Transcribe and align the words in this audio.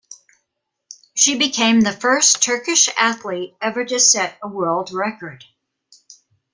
She 1.13 1.37
became 1.37 1.81
the 1.81 1.91
first 1.91 2.41
Turkish 2.41 2.89
athlete 2.97 3.53
ever 3.61 3.85
to 3.85 3.99
set 3.99 4.35
a 4.41 4.47
world 4.47 4.91
record. 4.91 5.43